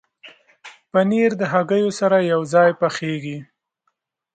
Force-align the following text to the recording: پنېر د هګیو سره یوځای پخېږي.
پنېر 0.91 1.31
د 1.37 1.41
هګیو 1.53 1.89
سره 1.99 2.17
یوځای 2.31 2.71
پخېږي. 2.81 3.37